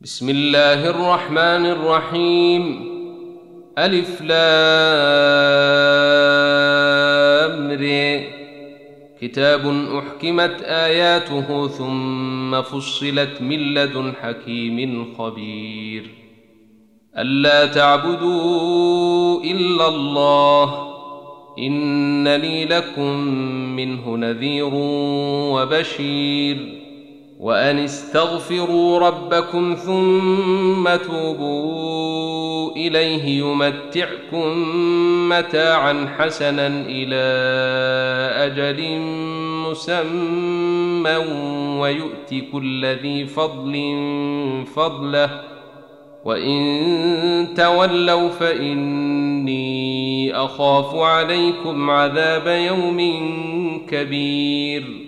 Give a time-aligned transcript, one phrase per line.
[0.00, 2.88] بسم الله الرحمن الرحيم
[3.78, 4.38] ألف لام
[7.72, 7.84] ر
[9.20, 16.10] كتاب أحكمت آياته ثم فصلت من لدن حكيم خبير
[17.18, 20.88] ألا تعبدوا إلا الله
[21.58, 23.18] إنني لكم
[23.76, 24.70] منه نذير
[25.54, 26.77] وبشير
[27.38, 34.68] وأن استغفروا ربكم ثم توبوا إليه يمتعكم
[35.28, 37.24] متاعا حسنا إلى
[38.46, 38.98] أجل
[39.70, 41.16] مسمى
[41.80, 43.94] ويؤت كل ذي فضل
[44.74, 45.30] فضله.
[46.24, 49.56] وإن تولوا فإني
[50.36, 53.00] أخاف عليكم عذاب يوم
[53.90, 55.07] كبير.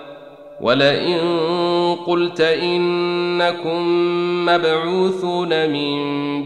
[0.61, 1.19] ولئن
[2.07, 3.81] قلت إنكم
[4.45, 5.97] مبعوثون من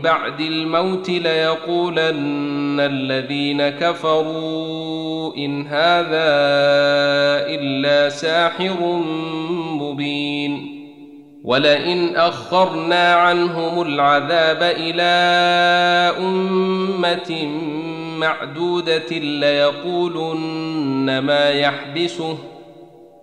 [0.01, 6.25] بعد الموت ليقولن الذين كفروا إن هذا
[7.47, 9.01] إلا ساحر
[9.79, 10.75] مبين.
[11.43, 15.03] ولئن أخرنا عنهم العذاب إلى
[16.19, 17.47] أمة
[18.19, 22.37] معدودة ليقولن ما يحبسه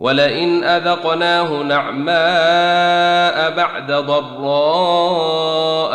[0.00, 5.24] ولئن أذقناه نعماء بعد ضراء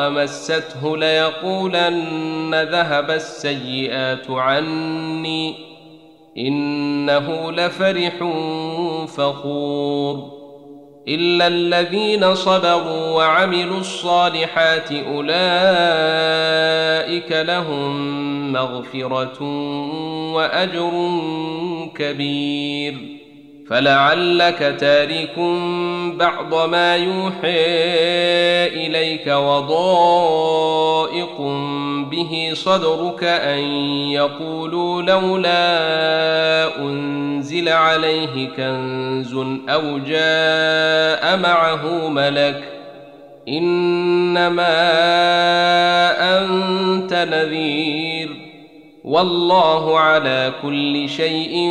[0.09, 5.55] مسته ليقولن ذهب السيئات عني
[6.37, 8.13] إنه لفرح
[9.07, 10.43] فخور
[11.07, 15.31] إلا الذين صبروا وعملوا الصالحات أولئك
[17.31, 19.43] لهم مغفرة
[20.33, 20.91] وأجر
[21.95, 23.22] كبير
[23.73, 25.39] فلعلك تارك
[26.17, 27.65] بعض ما يوحي
[28.67, 31.41] اليك وضائق
[32.11, 33.59] به صدرك ان
[34.11, 39.33] يقولوا لولا انزل عليه كنز
[39.69, 42.63] أو جاء معه ملك
[43.47, 44.83] انما
[46.39, 48.22] انت نذير
[49.03, 51.69] والله على كل شيء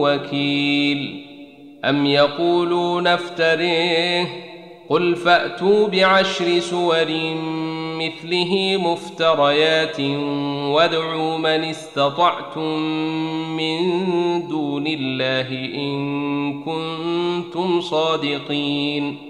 [0.00, 1.26] وكيل.
[1.84, 4.26] أم يقولون افتريه
[4.88, 7.06] قل فأتوا بعشر سور
[7.98, 10.00] مثله مفتريات
[10.70, 12.78] وادعوا من استطعتم
[13.56, 13.78] من
[14.48, 19.29] دون الله إن كنتم صادقين.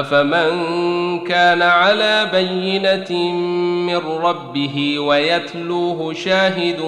[0.00, 0.50] أفمن
[1.24, 3.32] كان على بينة
[3.86, 6.80] من ربه ويتلوه شاهد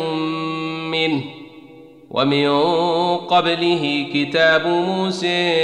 [0.90, 1.22] منه
[2.10, 2.48] ومن
[3.18, 5.54] قبله كتاب موسى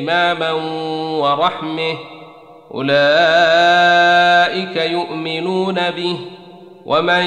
[0.00, 0.52] إماما
[1.20, 1.94] ورحمه
[2.74, 6.16] أولئك يؤمنون به
[6.86, 7.22] ومن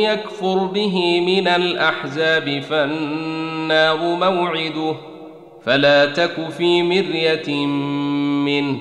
[0.00, 4.94] يكفر به من الأحزاب فالنار موعده
[5.68, 7.66] فلا تك في مرية
[8.46, 8.78] منه.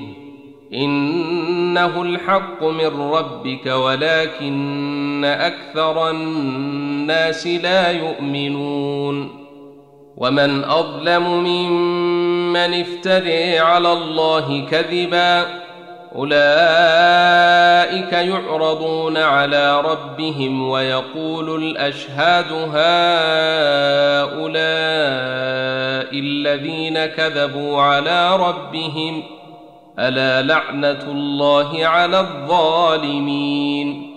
[0.74, 9.30] إنه الحق من ربك ولكن أكثر الناس لا يؤمنون.
[10.18, 15.67] ومن أظلم ممن افتري على الله كذبا
[16.16, 16.38] أولئك
[18.14, 22.78] يعرضون على ربهم ويقول الأشهاد هؤلاء
[26.20, 29.24] الذين كذبوا على ربهم
[30.00, 34.17] ألا لعنة الله على الظالمين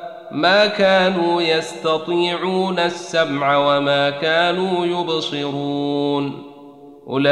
[0.31, 6.43] ما كانوا يستطيعون السمع وما كانوا يبصرون.
[7.07, 7.31] أولئك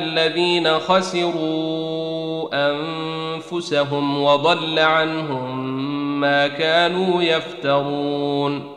[0.00, 5.80] الذين خسروا أنفسهم وضل عنهم
[6.20, 8.76] ما كانوا يفترون.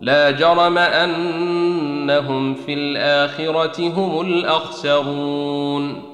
[0.00, 6.13] لا جرم أنهم في الآخرة هم الأخسرون.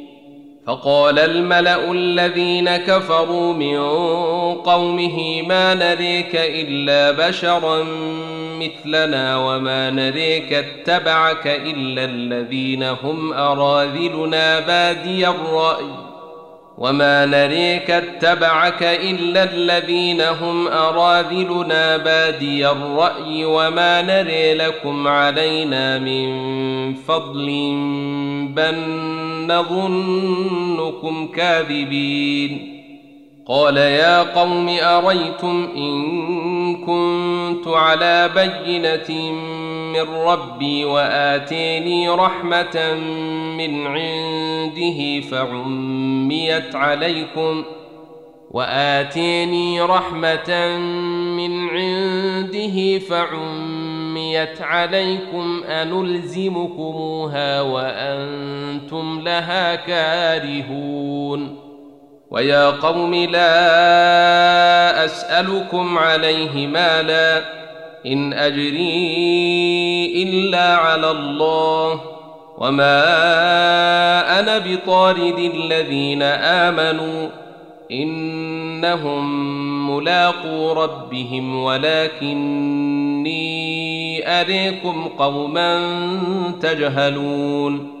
[0.71, 3.77] فقال الملأ الذين كفروا من
[4.55, 7.83] قومه ما نريك إلا بشرا
[8.59, 16.10] مثلنا وما نريك اتبعك إلا الذين هم أراذلنا بادي الرأي.
[16.81, 27.47] وما نريك اتبعك الا الذين هم اراذلنا بادي الراي وما نري لكم علينا من فضل
[28.55, 28.75] بل
[29.47, 32.80] نظنكم كاذبين
[33.51, 39.31] قال يا قوم أريتم إن كنت على بينة
[39.93, 42.93] من ربي وآتيني رحمة
[43.57, 47.63] من عنده فعميت عليكم
[48.51, 50.77] وآتيني رحمة
[51.37, 61.60] من عنده فعميت عليكم أنلزمكموها وأنتم لها كارهون
[62.31, 63.55] ويا قوم لا
[65.05, 67.41] أسألكم عليه مالا
[68.05, 72.01] إن أجري إلا على الله
[72.57, 72.99] وما
[74.39, 77.29] أنا بطارد الذين آمنوا
[77.91, 79.25] إنهم
[79.95, 83.41] ملاقو ربهم ولكني
[84.41, 85.79] أريكم قوما
[86.61, 88.00] تجهلون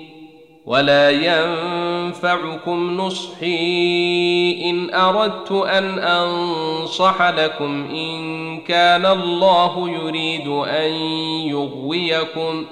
[0.71, 10.91] ولا ينفعكم نصحي ان اردت ان انصح لكم ان كان الله يريد ان
[11.49, 12.65] يغويكم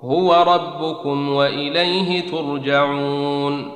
[0.00, 3.72] هو ربكم واليه ترجعون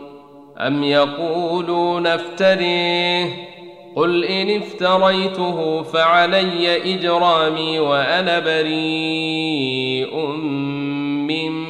[0.58, 3.50] أم يقولون افتريه
[3.96, 10.16] قل إن افتريته فعلي إجرامي وأنا بريء
[11.30, 11.69] مما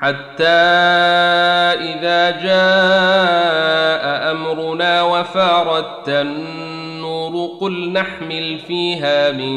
[0.00, 0.44] حتى
[1.94, 9.54] إذا جاء أمرنا وفارت النور قل نحمل فيها من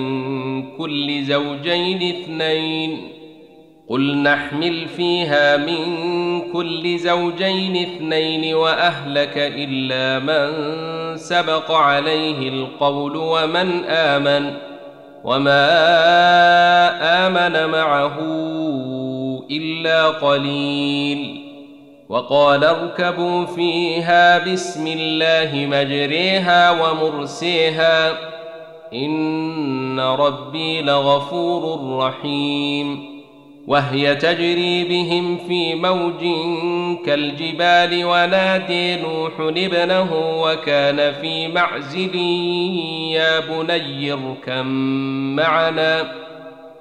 [0.77, 3.07] كل زوجين اثنين
[3.89, 10.77] قل نحمل فيها من كل زوجين اثنين وأهلك إلا من
[11.17, 14.53] سبق عليه القول ومن آمن
[15.23, 15.67] وما
[17.27, 18.17] آمن معه
[19.51, 21.47] إلا قليل.
[22.09, 28.11] وقال اركبوا فيها بسم الله مجريها ومرسيها.
[28.93, 33.17] إن ربي لغفور رحيم.
[33.67, 36.25] وهي تجري بهم في موج
[37.05, 42.15] كالجبال ونادي نوح ابنه وكان في معزل.
[43.11, 44.67] يا بني اركم
[45.35, 46.26] معنا.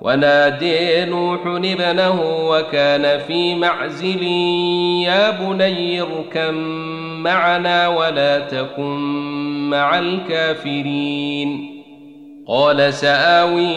[0.06, 4.22] ونادي نوح ابنه وكان في معزل
[5.02, 6.54] يا بني اركم
[7.22, 8.98] معنا ولا تكن
[9.70, 11.82] مع الكافرين.
[12.48, 13.74] قال سآوي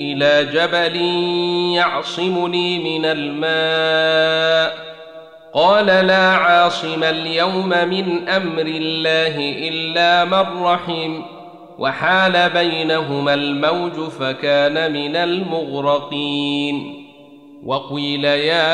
[0.00, 0.96] إلى جبل
[1.74, 4.76] يعصمني من الماء.
[5.54, 9.36] قال لا عاصم اليوم من أمر الله
[9.68, 11.22] إلا من رحم.
[11.78, 17.04] وحال بينهما الموج فكان من المغرقين.
[17.66, 18.68] وقيل يا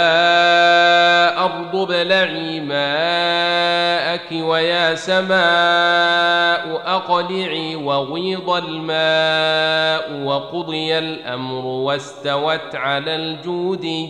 [1.45, 14.09] أرض ابلعي ماءك ويا سماء أقلعي وغيض الماء وقضي الأمر واستوت على الجود.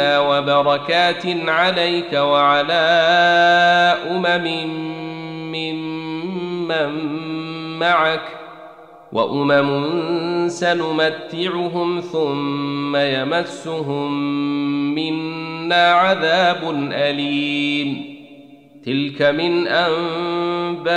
[0.00, 2.84] وبركات عليك وعلى
[4.10, 4.68] امم
[5.52, 5.76] من
[6.68, 6.88] من
[7.78, 8.44] معك
[9.12, 14.12] وامم سنمتعهم ثم يمسهم
[14.94, 18.14] منا عذاب اليم
[18.86, 20.94] تلك من انباء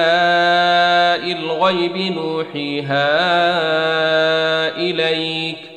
[1.32, 3.08] الغيب نوحيها
[4.78, 5.77] اليك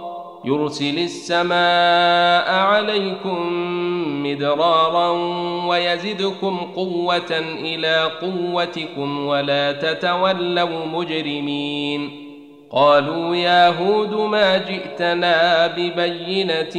[0.45, 3.47] يرسل السماء عليكم
[4.23, 5.09] مدرارا
[5.67, 12.27] ويزدكم قوة إلى قوتكم ولا تتولوا مجرمين.
[12.71, 16.75] قالوا يا هود ما جئتنا ببينة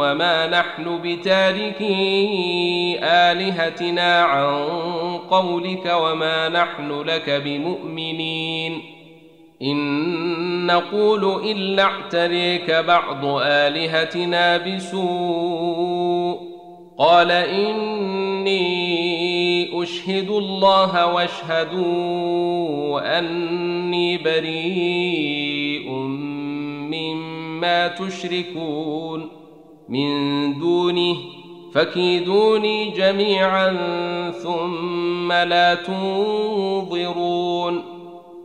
[0.00, 1.90] وما نحن بتاركي
[3.02, 4.68] آلهتنا عن
[5.30, 8.99] قولك وما نحن لك بمؤمنين.
[9.62, 16.40] إن نقول إلا اعتريك بعض آلهتنا بسوء.
[16.98, 18.60] قال إني
[19.82, 25.90] أشهد الله واشهدوا أني بريء
[26.92, 29.28] مما تشركون.
[29.88, 31.16] من دونه
[31.74, 33.76] فكيدوني جميعا
[34.30, 37.82] ثم لا تنظرون.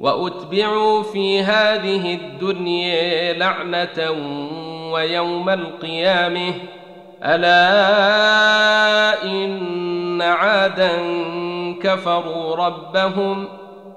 [0.00, 4.10] وأتبعوا في هذه الدنيا لعنة
[4.92, 6.54] ويوم القيامة.
[7.24, 7.62] ألا
[9.24, 10.90] إن عادا
[11.82, 13.48] كفروا ربهم.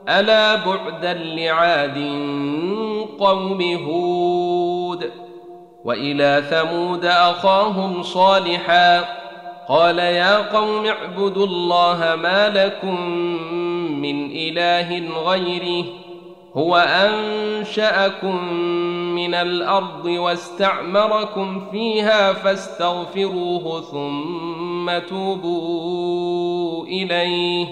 [0.10, 1.98] ألا بعدا لعاد
[3.20, 5.12] قوم هود.
[5.86, 9.06] وإلى ثمود أخاهم صالحا.
[9.70, 12.98] قال يا قوم اعبدوا الله ما لكم
[14.02, 15.86] من إله غيره
[16.54, 18.54] هو أنشأكم
[19.16, 27.68] من الأرض واستعمركم فيها فاستغفروه ثم توبوا إليه.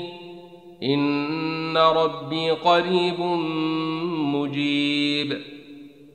[0.84, 3.20] إن ربي قريب
[4.10, 5.42] مجيب.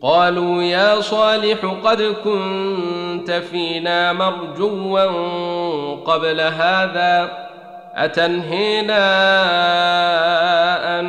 [0.03, 5.05] قالوا يا صالح قد كنت فينا مرجوا
[5.95, 7.43] قبل هذا
[7.97, 9.01] أتنهينا
[11.01, 11.05] أن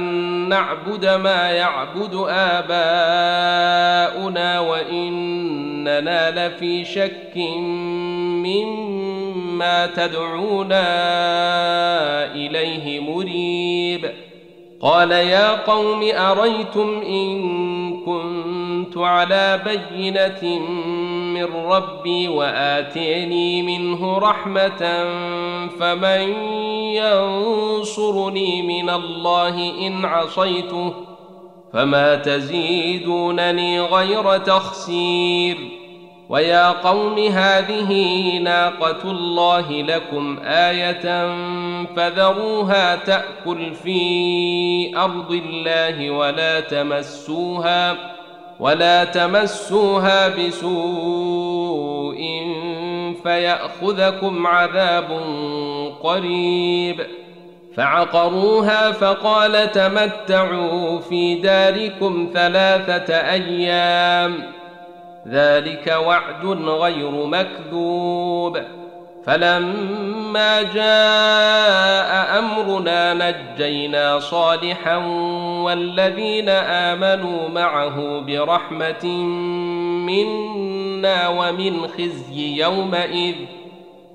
[0.50, 3.80] نعبد ما يعبد آباؤنا
[4.60, 7.38] وإننا لفي شك
[8.46, 10.86] مما تدعونا
[12.36, 14.12] إليه مريب.
[14.82, 18.04] قال يا قوم أريتم إن
[18.94, 20.60] كنت على بينة
[21.34, 25.06] من ربي وآتيني منه رحمة
[25.80, 26.22] فمن
[26.94, 30.94] ينصرني من الله إن عصيته
[31.74, 35.58] فما تزيدونني غير تخسير
[36.30, 37.92] ويا قوم هذه
[38.38, 41.36] ناقة الله لكم آية
[41.96, 48.14] فذروها تأكل في أرض الله ولا تمسوها
[48.64, 52.18] ولا تمسوها بسوء
[53.24, 55.22] فيأخذكم عذاب
[56.04, 57.06] قريب.
[57.76, 64.44] فعقروها فقال تمتعوا في داركم ثلاثة أيام.
[65.28, 68.58] ذلك وعد غير مكذوب.
[69.26, 74.98] فلما جاء أمرنا نجينا صالحا
[75.64, 79.06] والذين آمنوا معه برحمة
[80.06, 83.36] منا ومن خزي يومئذ.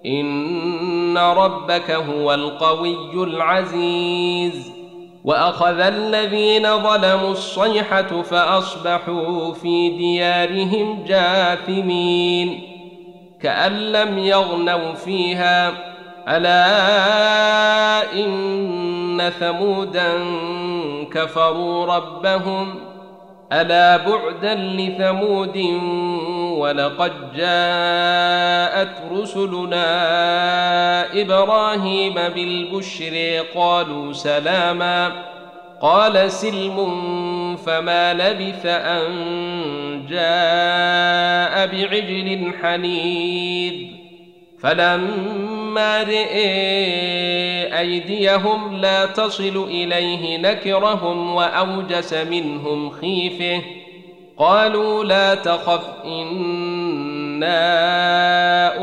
[0.07, 4.73] إن ربك هو القوي العزيز.
[5.25, 12.78] وأخذ الذين ظلموا الصيحة فأصبحوا في ديارهم جاثمين.
[13.43, 15.73] كأن لم يغنوا فيها.
[16.29, 20.13] ألا إن ثمودا
[21.13, 22.81] كفروا ربهم.
[23.53, 25.57] ألا بعدا لثمود
[26.59, 29.85] ولقد جاءت رسلنا
[31.21, 35.13] إبراهيم بالبشر قالوا سلاما.
[35.83, 36.77] قال سلم
[37.57, 39.09] فما لبث أن
[40.11, 43.75] جاء بعجل حنيذ.
[44.61, 53.63] فلما رئي أيديهم لا تصل إليه نكرهم وأوجس منهم خيفه.
[54.39, 57.59] قالوا لا تخف إنا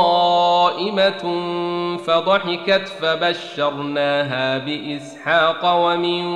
[1.96, 6.26] فضحكت فبشرناها بإسحاق ومن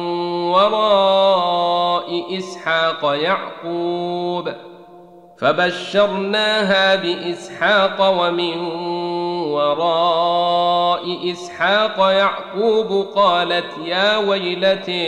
[0.49, 4.53] وراء إسحاق يعقوب
[5.39, 8.59] فبشرناها بإسحاق ومن
[9.53, 15.05] وراء إسحاق يعقوب قالت يا ويلتي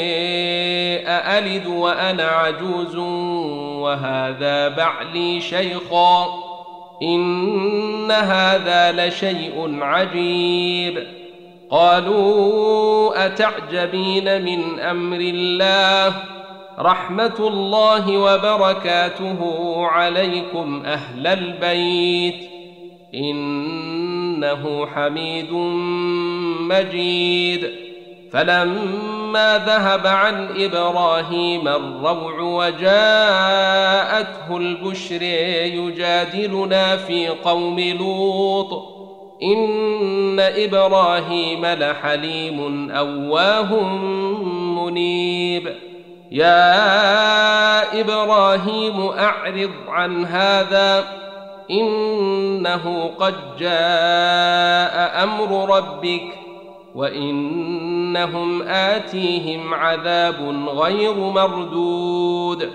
[1.06, 2.96] أألد وأنا عجوز
[3.76, 6.45] وهذا بعلي شيخا
[7.02, 11.06] إن هذا لشيء عجيب.
[11.70, 16.14] قالوا أتعجبين من أمر الله؟
[16.78, 19.38] رحمة الله وبركاته
[19.86, 22.48] عليكم أهل البيت.
[23.14, 25.52] إنه حميد
[26.60, 27.85] مجيد.
[28.36, 32.96] فلما ذهب عن إبراهيم الروع وجاءته
[34.56, 38.96] البشر يجادلنا في قوم لوط.
[39.42, 43.80] إن إبراهيم لحليم أواه
[44.84, 45.74] منيب.
[46.30, 51.04] يا إبراهيم أعرض عن هذا.
[51.70, 56.45] إنه قد جاء أمر ربك
[56.96, 62.72] وإنهم آتيهم عذاب غير مردود.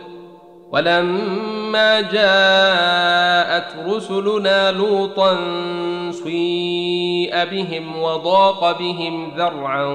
[0.72, 5.38] ولما جاءت رسلنا لوطا
[6.12, 9.86] سيء بهم وضاق بهم ذرعا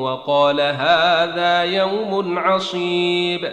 [0.00, 3.52] وقال هذا يوم عصيب.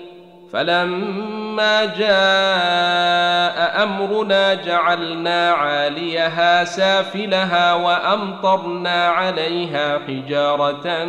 [0.53, 11.05] فلما جاء أمرنا جعلنا عاليها سافلها وأمطرنا عليها حجارة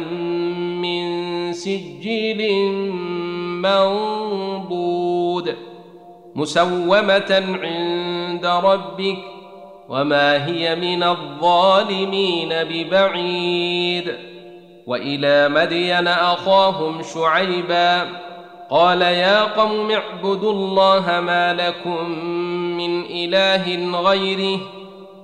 [0.82, 2.72] من سجيل
[3.62, 5.56] منضود
[6.34, 9.18] مسومة عند ربك
[9.88, 14.14] وما هي من الظالمين ببعيد
[14.86, 18.08] وإلى مدين أخاهم شعيبا
[18.72, 22.08] قال يا قوم اعبدوا الله ما لكم
[22.76, 24.60] من إله غيره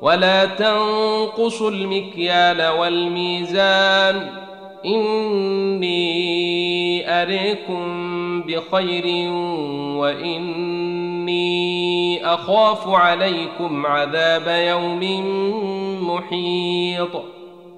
[0.02, 4.30] ولا تنقصوا المكيال والميزان
[4.87, 6.02] إني
[7.22, 7.82] أريكم
[8.42, 9.32] بخير
[9.96, 11.46] وإني
[12.34, 15.00] أخاف عليكم عذاب يوم
[16.08, 17.38] محيط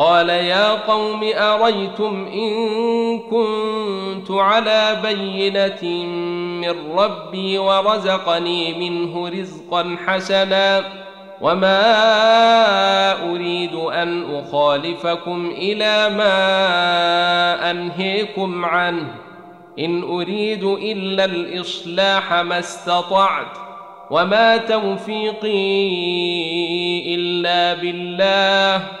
[0.00, 6.04] قال يا قوم أريتم إن كنت على بينة
[6.60, 10.84] من ربي ورزقني منه رزقا حسنا
[11.40, 11.82] وما
[13.30, 19.14] أريد أن أخالفكم إلى ما أنهيكم عنه
[19.78, 23.58] إن أريد إلا الإصلاح ما استطعت
[24.10, 25.54] وما توفيقي
[27.14, 29.00] إلا بالله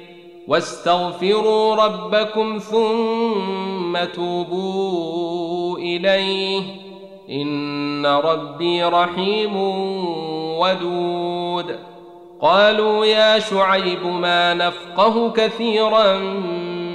[0.51, 6.63] واستغفروا ربكم ثم توبوا إليه.
[7.29, 9.55] إن ربي رحيم
[10.59, 11.75] ودود.
[12.41, 16.17] قالوا يا شعيب ما نفقه كثيرا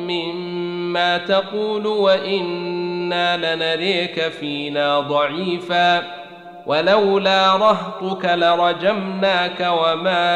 [0.09, 6.26] مما تقول وإنا لنريك فينا ضعيفا.
[6.67, 10.27] ولولا رهطك لرجمناك وما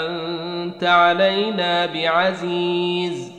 [0.00, 3.34] أنت علينا بعزيز.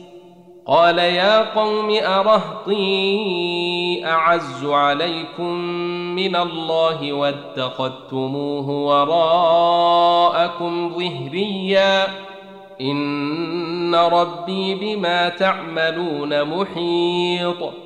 [0.66, 2.86] قال يا قوم أرهطي
[4.06, 5.52] أعز عليكم
[6.14, 10.14] من الله واتخذتموه وراءكم
[10.98, 12.06] ظهريا.
[12.80, 17.85] إن ربي بما تعملون محيط.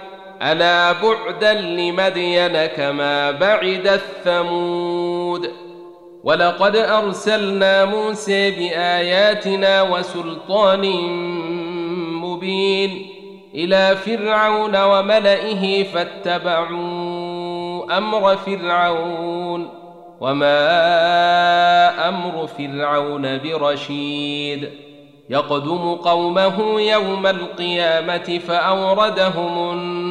[0.41, 5.49] ألا بعدا لمدين كما بعد الثمود؟
[6.23, 10.91] ولقد أرسلنا موسى بآياتنا وسلطان
[12.21, 13.07] مبين
[13.55, 16.71] إلى فرعون وملئه فاتبعوا
[17.97, 19.69] أمر فرعون
[20.21, 20.59] وما
[22.09, 24.69] أمر فرعون برشيد.
[25.29, 30.10] يقدم قومه يوم القيامة فأوردهم النار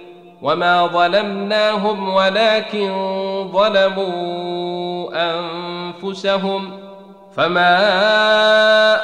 [0.41, 2.91] وما ظلمناهم ولكن
[3.53, 6.71] ظلموا انفسهم
[7.35, 7.77] فما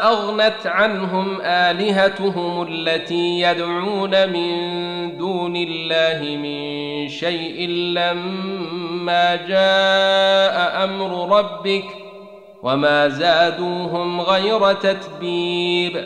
[0.08, 11.86] اغنت عنهم الهتهم التي يدعون من دون الله من شيء لما جاء أمر ربك
[12.64, 16.06] وما زادوهم غير تتبيب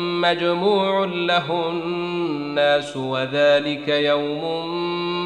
[0.21, 4.71] مجموع له الناس وذلك يوم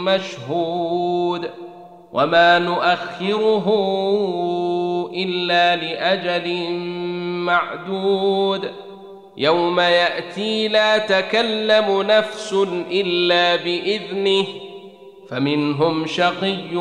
[0.06, 1.50] مشهود.
[2.14, 3.68] وما نؤخره
[5.14, 6.70] إلا لأجل
[7.46, 8.72] معدود.
[9.38, 12.54] يوم يأتي لا تكلم نفس
[12.92, 14.46] إلا بإذنه
[15.30, 16.76] فمنهم شقي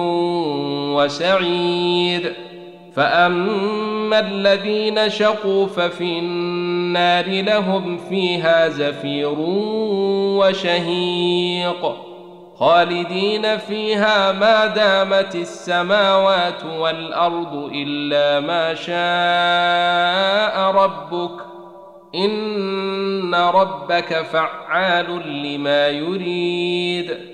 [0.95, 2.33] وسعيد.
[2.97, 6.21] فأما الذين شقوا ففي
[6.97, 9.35] النار لهم فيها زفير
[10.39, 11.97] وشهيق
[12.59, 18.95] خالدين فيها ما دامت السماوات والأرض إلا ما شاء
[20.85, 21.41] ربك
[22.15, 27.34] إن ربك فعال لما يريد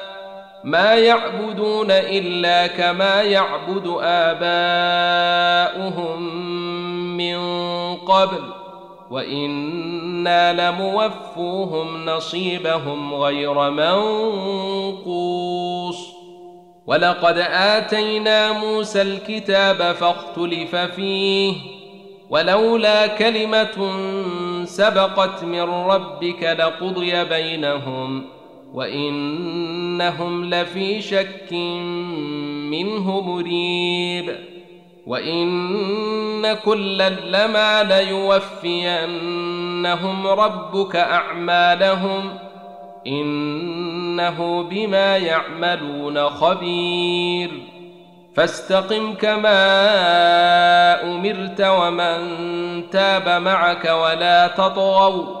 [0.63, 5.41] ما يعبدون إلا كما يعبد آباؤهم
[7.17, 7.39] من
[7.95, 8.43] قبل
[9.11, 15.41] وإنا لموفوهم نصيبهم غير منقوص.
[16.87, 21.53] ولقد آتينا موسى الكتاب فاختلف فيه
[22.29, 23.91] ولولا كلمة
[24.65, 28.40] سبقت من ربك لقضي بينهم.
[28.73, 31.53] وإنهم لفي شك
[32.71, 34.35] منه مريب
[35.07, 39.07] وإن كلا لما ليوفينهم
[40.27, 42.37] ربك أعمالهم
[43.07, 47.51] إنه بما يعملون خبير
[48.35, 49.61] فاستقم كما
[51.03, 52.19] أمرت ومن
[52.89, 55.40] تاب معك ولا تطغوا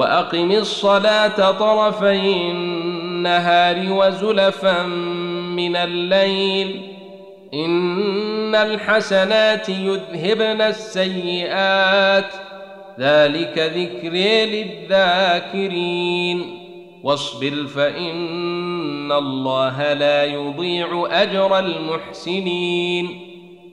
[0.00, 4.82] وأقم الصلاة طرفي النهار وزلفا
[5.56, 6.82] من الليل.
[7.54, 12.32] إن الحسنات يذهبن السيئات.
[13.00, 14.12] ذلك ذكر
[14.88, 16.44] للذاكرين.
[17.02, 23.29] واصبر فإن الله لا يضيع أجر المحسنين.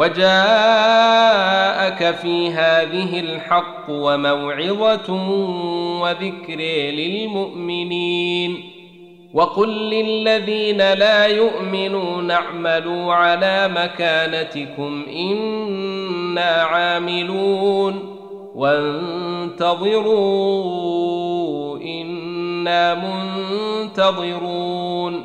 [0.00, 5.12] وجاءك في هذه الحق وموعظة
[6.00, 8.70] وذكر للمؤمنين.
[9.34, 18.16] وقل للذين لا يؤمنون اعملوا على مكانتكم إنا عاملون.
[18.54, 20.00] وانتظروا
[21.78, 22.94] إنا
[23.94, 25.24] منتظرون.